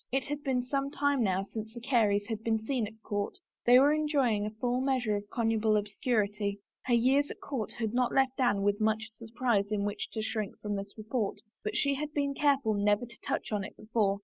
[0.11, 3.77] It had been some time now since the Careys had been seen at court; they
[3.77, 6.59] were enjoying a full measure of connubial obscur ity.
[6.85, 10.75] Her years at court had not left Anne much surprise in which to shrink from
[10.75, 14.19] this report, but she had been careful never to touch on it before.